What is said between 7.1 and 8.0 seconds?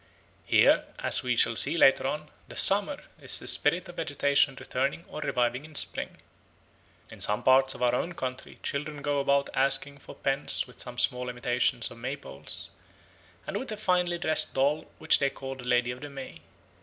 In some parts of our